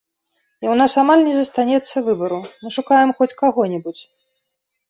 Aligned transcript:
І 0.63 0.65
ў 0.71 0.77
нас 0.81 0.95
амаль 1.01 1.25
не 1.27 1.33
застанецца 1.39 2.03
выбару, 2.07 2.39
мы 2.65 2.69
шукаем 2.79 3.09
хоць 3.21 3.31
каго-небудзь. 3.43 4.03